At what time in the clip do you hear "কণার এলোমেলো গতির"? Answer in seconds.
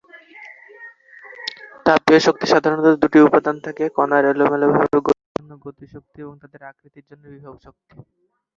3.97-5.31